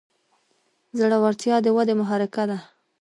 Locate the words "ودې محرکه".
1.75-2.43